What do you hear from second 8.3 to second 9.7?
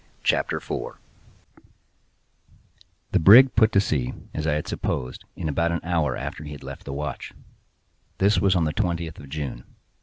was on the twentieth of June.